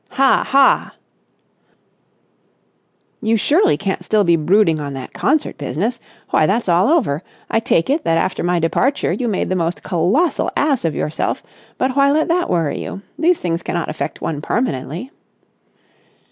"Ha, 0.09 0.43
ha!" 0.47 0.95
"You 3.21 3.37
surely 3.37 3.77
can't 3.77 4.03
still 4.03 4.23
be 4.23 4.35
brooding 4.35 4.79
on 4.79 4.93
that 4.93 5.13
concert 5.13 5.59
business? 5.59 5.99
Why, 6.31 6.47
that's 6.47 6.67
all 6.67 6.87
over. 6.87 7.21
I 7.51 7.59
take 7.59 7.87
it 7.87 8.03
that 8.03 8.17
after 8.17 8.41
my 8.41 8.57
departure 8.57 9.11
you 9.11 9.27
made 9.27 9.49
the 9.49 9.55
most 9.55 9.83
colossal 9.83 10.49
ass 10.57 10.85
of 10.85 10.95
yourself, 10.95 11.43
but 11.77 11.95
why 11.95 12.09
let 12.09 12.29
that 12.29 12.49
worry 12.49 12.79
you? 12.81 13.03
These 13.19 13.37
things 13.39 13.61
cannot 13.61 13.89
affect 13.89 14.21
one 14.21 14.41
permanently." 14.41 15.11